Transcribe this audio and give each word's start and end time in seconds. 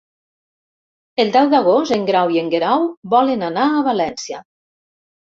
El 1.23 1.33
deu 1.35 1.49
d'agost 1.51 1.93
en 1.97 2.07
Grau 2.07 2.33
i 2.37 2.41
en 2.41 2.49
Guerau 2.53 2.87
volen 3.11 3.49
anar 3.49 3.67
a 3.75 3.83
València. 3.89 4.41